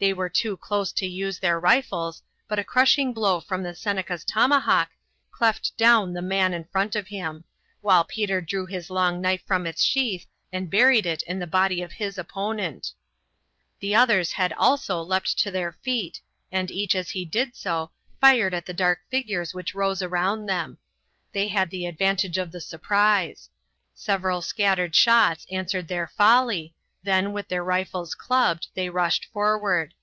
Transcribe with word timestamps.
They 0.00 0.12
were 0.12 0.28
too 0.28 0.56
close 0.56 0.92
to 0.92 1.06
use 1.08 1.40
their 1.40 1.58
rifles, 1.58 2.22
but 2.46 2.60
a 2.60 2.62
crushing 2.62 3.12
blow 3.12 3.40
from 3.40 3.64
the 3.64 3.74
Seneca's 3.74 4.24
tomahawk 4.24 4.90
cleft 5.32 5.76
down 5.76 6.12
the 6.12 6.22
man 6.22 6.54
in 6.54 6.66
front 6.66 6.94
of 6.94 7.08
him, 7.08 7.42
while 7.80 8.04
Peter 8.04 8.40
drew 8.40 8.64
his 8.64 8.90
long 8.90 9.20
knife 9.20 9.42
from 9.44 9.66
its 9.66 9.82
sheath 9.82 10.24
and 10.52 10.70
buried 10.70 11.04
it 11.04 11.22
in 11.24 11.40
the 11.40 11.48
body 11.48 11.82
of 11.82 11.90
his 11.90 12.16
opponent. 12.16 12.92
The 13.80 13.96
others 13.96 14.30
had 14.30 14.52
also 14.52 15.02
leaped 15.02 15.36
to 15.40 15.50
their 15.50 15.72
feet, 15.72 16.20
and 16.52 16.70
each, 16.70 16.94
as 16.94 17.10
he 17.10 17.24
did 17.24 17.56
so, 17.56 17.90
fired 18.20 18.54
at 18.54 18.66
the 18.66 18.72
dark 18.74 19.00
figures 19.10 19.52
which 19.52 19.74
rose 19.74 20.00
around 20.00 20.46
them. 20.46 20.78
They 21.32 21.48
had 21.48 21.70
the 21.70 21.86
advantage 21.86 22.38
of 22.38 22.52
the 22.52 22.60
surprise; 22.60 23.50
several 23.96 24.42
scattered 24.42 24.94
shots 24.94 25.44
answered 25.50 25.88
their 25.88 26.08
volley, 26.16 26.76
then, 27.00 27.32
with 27.32 27.46
their 27.48 27.62
rifles 27.64 28.14
clubbed, 28.14 28.66
they 28.74 28.90
rushed 28.90 29.24
forward. 29.26 29.94